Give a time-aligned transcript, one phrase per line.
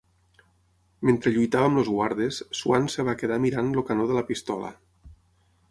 [1.09, 4.73] Mentre lluitava amb els guardes, Swan es va quedar mirant el canó de la pistola.